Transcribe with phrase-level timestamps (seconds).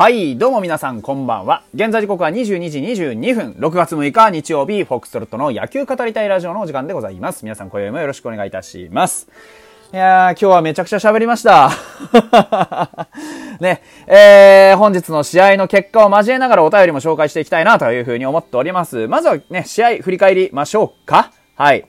[0.00, 1.62] はい、どうも皆さんこんばんは。
[1.74, 7.42] 現在時刻は22時22分、6月6日日曜日、フォックストロットの野球語りたいラジオのお時間でございます。
[7.44, 9.28] 皆さん今宵もよろしくお願いいたします。
[9.92, 11.70] いやー、今日はめちゃくちゃ喋りました。
[13.60, 19.06] ね、えー、本日の試合の結果を交えながらお便りも紹介していきたいなというふうに思っております。
[19.06, 21.30] まずはね、試合振り返りましょうか。
[21.56, 21.84] はい。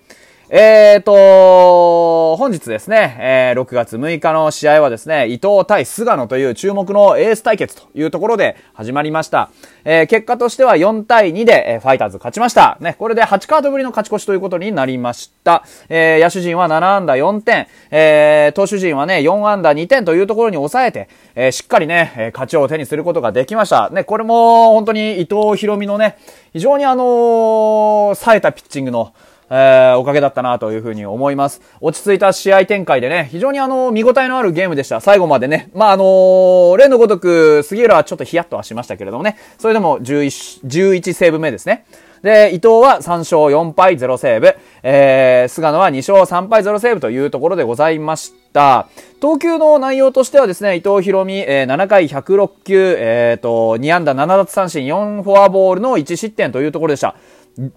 [0.53, 9.49] えーと、本日ですね、えー6月6日の試合はですね、伊藤対菅野という注目のエース対決というところで始まりました。
[9.85, 12.77] えー結果としては4対2で、えーファイターズ勝ちました。
[12.81, 15.63] ね、これで8カードぶりの勝ち越しということになりました。
[15.87, 23.89] えー野手陣は7安打4点、えー投手陣はね、4安打2点というところに抑えて、えーしっかりね、えー勝ちを手にすることができました。
[23.89, 26.17] ね、これも本当に伊藤博美のね、
[26.51, 29.13] 非常にあのー冴えたピッチングの、
[29.53, 31.61] えーおかげだったなというふうに思います。
[31.81, 35.01] 落ち着いた試合展開でね、非常にあの、見応えのあるゲームでした。
[35.01, 35.69] 最後までね。
[35.75, 41.85] まあ、あのー例のごとく、杉浦はちょっとヒヤッとはしましたけれどもね、それでも11、11セーブ目ですね。
[42.23, 48.87] で、伊藤は3勝4敗0セーブ、えー、菅野は2勝3敗0セーブというところでございました。
[49.19, 57.15] 投球の内容としてはですね、伊藤博美、えー7回106球、えーと、2安打7奪三振4フォアボールの1失点というところでした。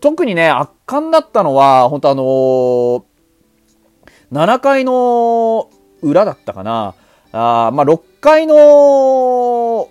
[0.01, 3.03] 特にね、圧巻だったのは、本当あのー
[4.33, 5.71] 7階の
[6.03, 6.95] 裏だったかな。
[7.31, 9.89] あまあ、6階の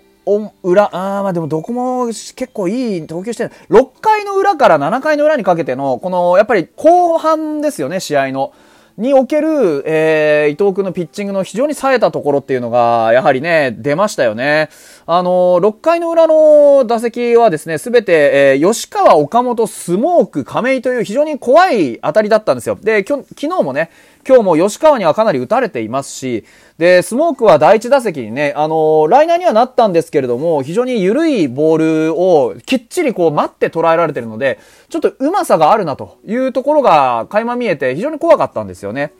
[0.62, 3.50] 裏、あーまあでもどこも結構いい投球してる。
[3.70, 8.52] 6回の裏から7回の裏にかけての、この、やっぱり後半ですよね、試合の。
[8.96, 14.68] における、えー、伊藤君のピッチングの非常に冴えたところっていうのが、やはりね、出ましたよね。
[15.06, 22.78] あのー、6回の裏の打席はですね、すべて、えー、吉川、岡本、スモーク、亀井という非常に怖い当たりだったんですよ。
[22.80, 23.90] で、きょ昨日もね、
[24.26, 26.44] 今日も吉川にはかなり打たれていますし、
[26.78, 34.58] で、スモークは第一打席にね、あのーライナーにはなったんですけれども、非常に緩いボールをきっちりこう待って捉えられてるので、
[34.88, 39.12] ちょっとうまさがあるなというところが垣間見えて非常に怖かったんですよね。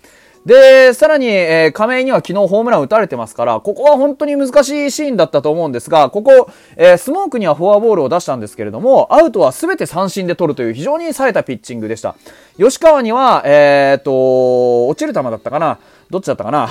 [0.45, 12.15] で、さらに、えー亀井には昨日ホームラン打たれてますから、ここは本当に難しいシーンだったと思うんですが、ここ、えースモークにはフォアボールを出したんですけれども、アウトは全て三振で取るという非常に冴えたピッチングでした。
[12.59, 15.79] 吉川には、えーっと、落ちる球だったかな？
[16.11, 16.69] どっちだったかな？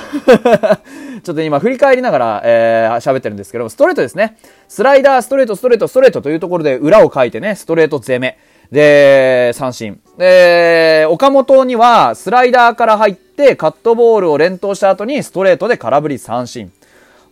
[1.24, 4.38] ちょっと今振り返りながら、えー喋ってるんですけども、ストレートですね。
[4.68, 8.38] スライダー、ストレート、ストレート、ストレートというところで裏を書いてね、ストレート攻め。
[8.72, 10.00] で、三振。
[10.18, 16.72] で、岡本にはスライダーから入ってカットボールを連投した後にストレートで空振り三振。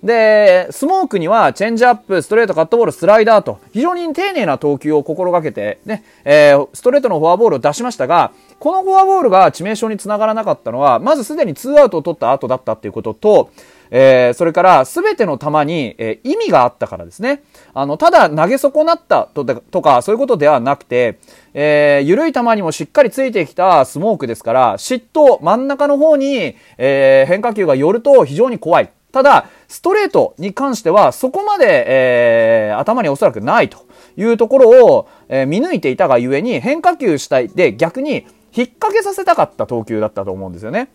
[0.03, 13.51] で、スモークにはチェンジアップ、ストレート、カットボール、スライダーと非常に丁寧な投球を心がけてね、えーストレートのフォアボールを出しましたが、このフォアボールが致命傷につながらなかったのは、まずすでにツーアウトを取った後だったっていうことと、
[13.91, 17.43] えーそれから全ての球に、えー意味があったからですね。
[17.73, 21.19] あの、ただ投げ損なったとか、そういうことではなくて、
[21.53, 28.89] えー緩い球にもしっかりついてきたスモークですから、嫉妬、真ん中の方に、えー変化球が寄ると非常に怖い。
[29.11, 33.79] ただ、ストレートに関しては、そこまで、えー頭におそらくないと
[34.15, 40.89] いうところを、えー見抜いていたがゆえに、変化球主体で逆に引っ掛けさせたかった投球だったと思うんですよね。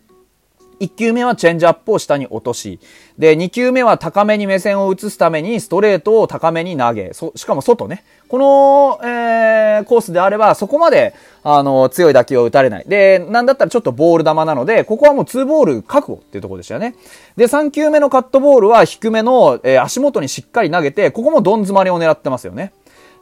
[0.80, 2.78] 1球目はチェンジアップを下に落とし、
[3.18, 8.04] で、2球目は高めに目線を移すためにストレートを高めに投げ、そしかも外ね。
[8.28, 12.84] この、えーコースであればそこまで、あの、強い打球を打たれない。
[12.86, 16.94] で、なんだったらちょっとボール球なので、ここはもう2ボール確保っていうところでしたよね。
[17.36, 22.72] で、3球目のカットボールは低めの、えー足元にしっかり投げて、ここもどん詰まりを狙ってますよね。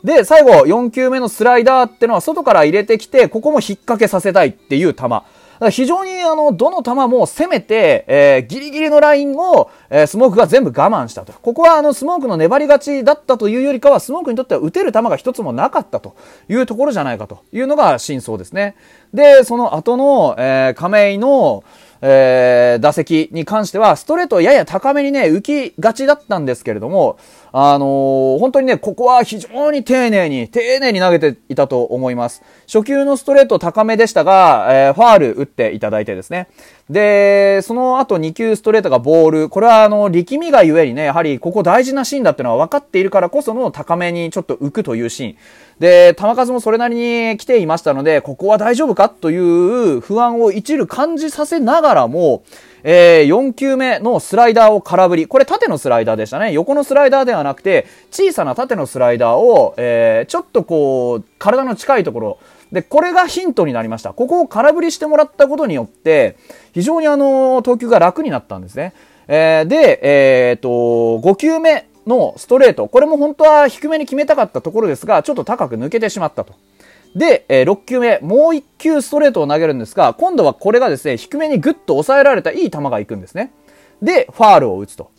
[0.03, 5.05] で、最後、4球目のスライダーってのは外から入れてきて、ここも引っ掛けさせたいっていう球。
[5.71, 11.33] 非常にあの、どの球も攻めて、えーギリギリのラインを、えースモークが全部我慢したと。
[11.33, 16.17] ここはあの、スモークの粘り勝ちだったというよりかは、スモークにとっては打てる球が一つもなかったと
[16.49, 18.77] いうところじゃないかというのが真相ですね。
[19.13, 21.65] で、その後の、えー亀井の、
[22.07, 27.17] えー打席に関しては、ストレートやや高めにね、浮きがちだったんですけれども、
[27.51, 32.43] あのー本当にね、ここは非常に丁寧に、丁寧に投げていたと思います。
[32.67, 36.49] 初球のストレート高めでしたが、えーファール打っていただいてですね。
[36.91, 39.49] で、その後2球ストレートがボール。
[39.49, 45.37] これはあの、力みがゆえにね、やはりここ大事なシーンだっていうのは分かっているからこその高めにちょっと浮くというシーン。
[45.79, 52.43] で、球数もそれなりに来ていましたので、ここは大丈夫かという不安を一縷感じさせながらも、
[52.83, 55.27] えー4球目のスライダーを空振り。
[55.27, 56.53] これ縦のスライダーでしたね。
[56.53, 62.39] 横のスライダーではなくて、小さな縦のスライダーを、えーちょっとこう、体の近いところ、
[62.75, 64.13] で、これがヒントになりました。
[64.13, 66.37] ここを空振りしてもらったことによって、
[66.73, 68.93] 非常にあの、投球が楽になったんですね。
[69.29, 76.55] えーで、えーっと、5球目のストレート、これも本当は低めに決めたかったところですが、ちょっと高く抜けてしまったと。
[77.15, 83.53] で、えー、6球目、もう1球ストレートを投げるんですが、今度はこれがですね、低めにグッと抑えられたいい球が行くんですね。
[84.03, 85.11] で、ファールを打つと。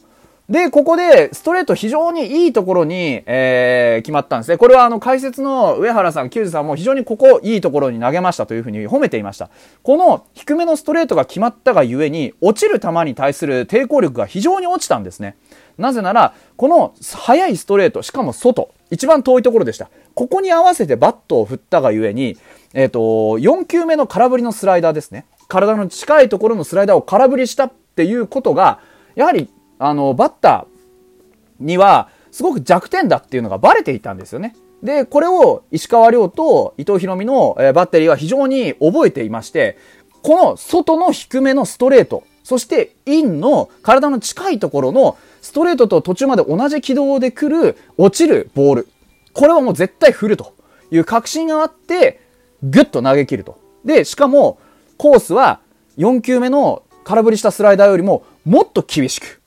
[0.49, 4.57] で、ここで、ストレート非常にいいところに、えー、決まったんですね。
[4.57, 9.49] これはあの、解説の上原さん、球児さんも非常にここ、いいところに投げましたというふうに褒めていました。
[9.81, 15.35] この低めのストレートが決まったがゆえに、落ちる球に対する抵抗力が非常に落ちたんですね。
[15.79, 19.89] なぜなら、この速いストレート、しかも外、一番遠いところでした。
[20.13, 22.37] ここに合わせてバットを振ったがゆえに、
[22.75, 25.25] えっ、ー、と、4球目の空振りのスライダーですね。
[25.47, 28.79] 体の近いところのスライダーを空振りしたっていうことが、
[29.15, 34.55] やはりあの、バッターには、すごく弱点だっていうのがバレていたんですよね。
[34.83, 39.77] で、これを石川遼と伊藤博美の、バッテリーは非常に覚えていまして、
[40.21, 48.87] この外の低めのストレート、そしてインの体の近いところのストレートと途中まで同じ軌道で来る落ちるボール。
[49.33, 50.53] これはもう絶対振ると
[50.91, 52.21] いう確信があって、
[52.63, 53.59] ぐっと投げ切ると。
[53.83, 54.59] で、しかも
[54.97, 55.59] コースは
[55.97, 59.41] 4球目の空振りしたスライダーよりももっと厳しく、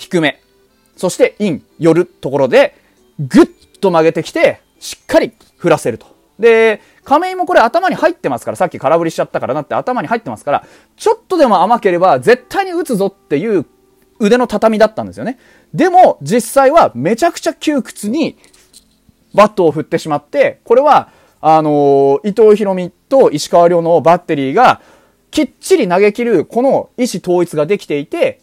[0.00, 0.40] 低め、
[0.96, 2.74] そしてイン、寄るところで、
[3.18, 3.46] ぐっ
[3.80, 6.06] と曲げてきて、しっかり振らせると。
[6.38, 10.66] で、亀井もこれ頭に入ってますから、さっき空振りしちゃったからなって頭に入ってますから、
[10.96, 13.66] ちょっとでも甘ければ絶対に打つぞっていう
[14.18, 15.38] 腕の畳だったんですよね。
[15.74, 18.38] でも、実際はめちゃくちゃ窮屈に
[19.34, 21.10] バットを振ってしまって、これは、
[21.42, 24.80] あのー、伊藤博美と石川遼のバッテリーが、
[25.30, 28.40] きっちり投げ切る、この意思統一ができていて、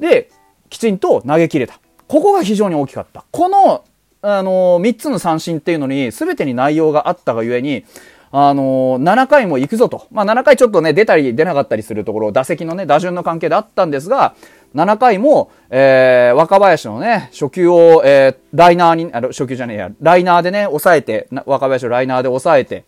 [0.00, 0.30] で、
[0.70, 1.78] きちんと投げ切れた。
[2.08, 3.24] ここが非常に大きかった。
[3.30, 3.84] この、
[4.22, 7.84] あのー、3つの三振っていうのに、全てに内容があったがゆえに、
[8.32, 10.06] あのー、7回も行くぞと。
[10.10, 14.34] まあ、7回ちょっとね、出たり出なかったりするところ、打席のね、打順の関係であったんですが、
[14.74, 22.84] 7回も、えー、若林のね、初球を、えー、ライナーに、あ、初球じゃねえや、ライナーでね、抑えて、若林をライナーで抑えて、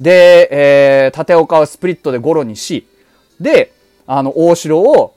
[0.00, 2.86] で、えー、立岡をスプリットでゴロにし、
[3.40, 3.72] で、
[4.06, 5.14] あの、大城を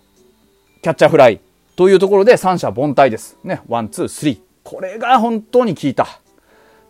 [0.81, 1.39] キャッチャーフライ
[1.79, 3.39] というところで三者凡退です。
[3.41, 3.61] ね。
[3.69, 4.39] One、two、three。
[4.65, 6.19] これが本当に効いた。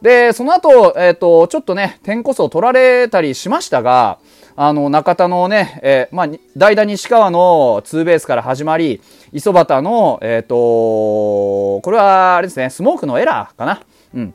[0.01, 4.17] で、その後、えっ、ー、と、ちょっとね、点こそ取られたりしましたが、
[4.55, 6.27] あの、中田のね、えー、まあ、
[6.57, 8.99] 代打西川のツーベースから始まり、
[9.31, 13.83] 磯端の、えっ、ー、と、これは、あれですね、スモークのエラーかな。
[14.15, 14.33] うん。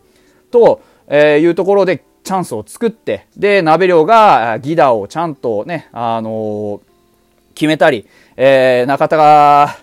[0.52, 6.80] と、え、いうところでチャンスを作って、で、鍋量がギダをちゃんとね、あの
[7.56, 9.82] 決めたり、え、中田が、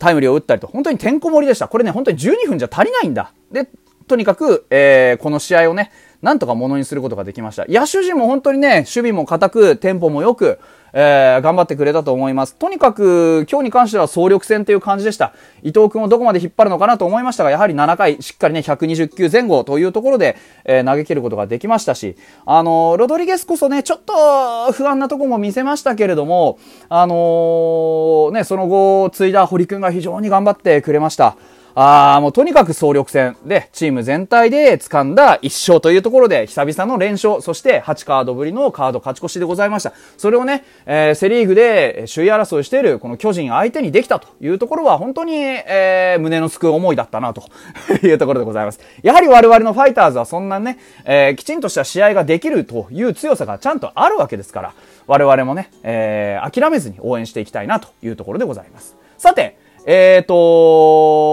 [0.00, 1.68] タイムリーを打ったりと、本当にてんこ盛りでした。
[1.68, 3.32] これね、本当に12分じゃ足りないんだ。
[3.52, 3.68] で、
[4.08, 7.64] とにかく、えー、この試合をね、なんとかものにすることができました。
[7.68, 10.58] 野手陣も本当にね、守備も固く、テンポも良く、
[10.92, 12.56] えー、頑張ってくれたと思います。
[12.56, 15.32] とにかく、今日に関しては総力戦という感じでした。
[15.62, 26.58] 伊藤君をどこまで引っ張るのかなと思いましたが、やはり7回、しっかりね、120球前後というところで、えー、投げ切ることができましたし、あのー、ロドリゲスこそね、ちょっと不安なとこも見せましたけれども、
[26.88, 31.36] あのー、ね、その後、継いだ堀君が非常に頑張ってくれました。
[31.74, 39.92] ああ、もうとにかく総力戦で、チーム全体で掴んだ1勝というところで、久々の連勝、そして8カードぶりのカード勝ち越しでございました。
[40.16, 47.42] それをね、えー、セリーグで首位争いしているこの巨人相手にできたというところは、本当に、えー、胸のすく思いだったな、と
[48.06, 48.80] いうところでございます。
[49.02, 54.72] やはり我々のファイターズはそんなね、えー、きちんとした試合ができるという強さがちゃんとあるわけですから、
[55.06, 58.96] 我々もね、えー、諦めずに応援していきたいなというところでございます。
[59.18, 61.29] さて、えーと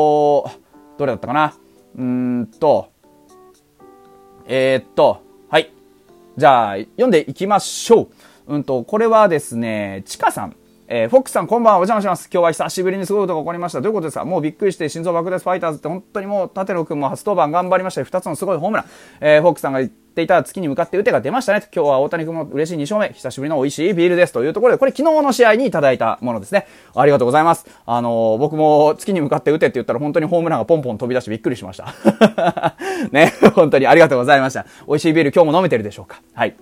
[0.98, 1.54] どれだったかな？
[1.96, 2.04] うー
[2.42, 2.92] んと、
[4.46, 5.72] えー、っと、はい。
[6.38, 8.10] じゃあ、読んでいきましょ
[8.48, 8.56] う。
[8.56, 10.56] うんと、これはですね、ちかさん。
[10.90, 12.30] えー、フォックスさんこんばんはお邪魔します。
[12.32, 13.82] 今日は久しぶりにすごいことが起こりました。
[13.82, 14.24] どういうことですか？
[14.24, 18.86] もうびっくりして心臓爆裂ファイターズって本当にもう立野くんも初登板頑張りました2つのすごいホームラン。
[19.20, 19.82] えー、フォックスさんが
[20.18, 21.60] っていた月に向かって打てが出ましたね。
[21.74, 23.14] 今日は大谷君も嬉しい2勝目。
[23.14, 24.34] 久しぶりの美味しいビールです。
[24.34, 26.66] というところで、これ昨日の試合にいただいたものですね。
[26.96, 27.68] ありがとうございます。
[27.86, 31.94] あのー、僕も月に向かって打てって言ったら本当にホームランがポンポン飛び出してびっくりしました。
[33.12, 34.66] ね、本当にありがとうございました。
[34.88, 36.20] 美味しいビール今日も飲めてるでしょうか？
[36.34, 36.56] はい。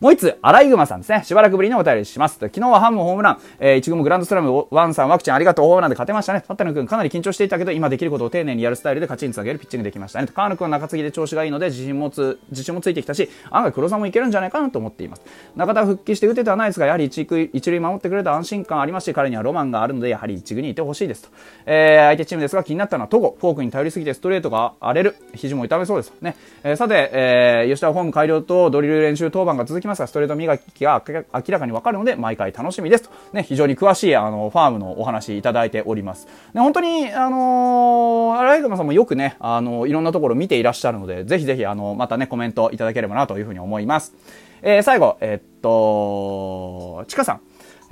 [0.00, 1.24] もう一つ、アライグマさんですね。
[1.24, 2.38] しばらくぶりにお便りします。
[2.40, 6.42] 昨日はハムホームラン、えー、一軍グランドスラムワンさんワクチンありがとうホームランで勝てましたね。
[6.48, 10.28] 立野くんかなり緊張していたけど、今できることを丁寧にやるスタイルで勝ちにつなげるピッチングできましたね。
[10.32, 15.22] 川野くんは中継ぎで調子がいいので、自信もつ、自信もついてきたし、案外黒沢もいけるんじゃないかなと思っています。
[15.54, 21.28] 中田復帰して打ててはないですが、やはり一塁守ってくれた安心感ありますし、彼にはロマンがあるので、やはり一軍にいてほしいですと。
[21.66, 26.14] えー、相手チームですが気になったのはトゴ、フォークに頼りすぎてストレートが荒れる、肘も痛めそうです。
[26.22, 26.36] ね。
[26.64, 33.10] えー、さて、えー、吉田ホーム改良とドリル練習当番が続きますが、ストレート磨きが明らかにわかるので、毎回楽しみですと。
[33.32, 36.26] ね、非常に詳しい、あの、ファームのお話いただいております。
[36.54, 44.14] ね、本当に、あのー、アライグマさんもよくね、あのいろんなところ見ていらっしゃるので、ぜひぜひ、あの、またね、コメントいただければなというふうに思います。
[44.62, 47.40] えー、最後、えー、っと、ちかさん。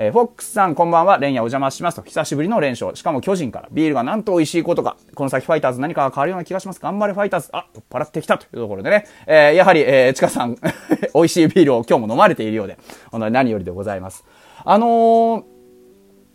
[0.00, 2.02] えー、フォックスさんこんばんは、連夜お邪魔しますと。
[2.02, 2.94] 久しぶりの連勝。
[2.94, 3.68] しかも巨人から。
[3.72, 4.96] ビールがなんと美味しいことか。
[5.16, 6.78] この先ファイターズ何かが変わるような気がします。
[6.78, 7.48] 頑張れファイターズ。
[7.50, 9.06] あ、酔っ払ってきたというところでね。
[9.26, 10.56] えー、やはり、えー、ちかさん
[11.14, 12.78] 美味しいビールを今日も飲まれているようで、
[13.10, 14.24] 本当に何よりでございます。
[14.64, 15.42] あのー、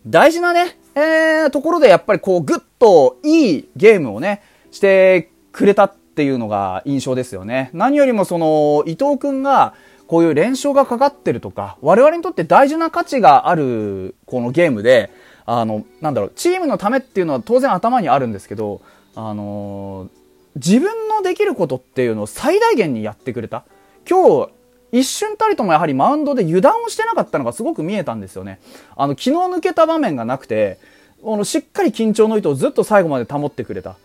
[0.08, 4.42] 大事なね、えー、ところでやっぱりこう、ぐっといいゲームをね、
[4.72, 7.70] してくれたっていうのが印象ですよね。
[7.72, 9.74] 何よりもその、伊藤くんが、
[10.14, 15.10] こういう連勝がかかってるとか、我々にとって大事な価値がある、このゲームで、
[15.48, 18.82] あの、なんだろう、チームのためっていうのは当然頭にあるんですけど、
[19.16, 20.10] あのー、
[20.58, 23.64] 自分のできることっていうのを最大限にやってくれた。
[24.08, 24.50] 今日、
[24.92, 28.60] 一瞬たりともやはりマウンドで油断をしてなかったのがすごく見えたんですよね。
[28.96, 30.78] あの、昨日抜けた場面がなくて、
[31.26, 33.96] あの、しっかり緊張の糸をずっと最後まで保ってくれた。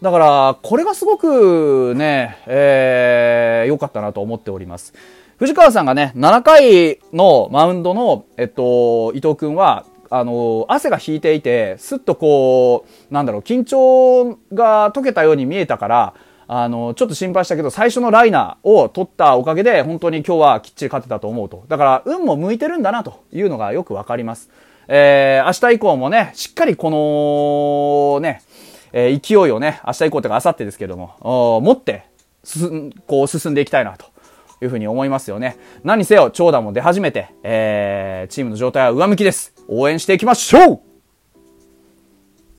[0.00, 4.94] だから、これがすごくね、えー、良かったなと思っております。
[5.38, 16.14] 藤川さんがね、7回のマウンドの、えっと、伊藤くんは、あの、汗が引いていて、すっとこう、なんだろう、緊張が解けたように見えたから、
[16.48, 21.64] あの、ちょっと心配したけど、最初のライナーを取ったおかげで、本当に今日はきっちり勝てたと思うと。
[21.68, 24.48] だから、運も向いてるんだな、というのがよくわかります。
[24.88, 26.88] えー、明日以降もね、しっかりこ
[28.18, 28.40] の、ね、
[28.94, 32.04] えー、勢いをね、明日以降というか明後日ですけども、持って、
[32.42, 32.70] す、
[33.06, 34.15] こう進んでいきたいなと。
[34.62, 35.56] いうふうに思いますよね。
[35.84, 39.54] 何せよ、長打も出始めて、えー、チームの状態は上向きです。
[39.68, 40.95] 応援していきましょう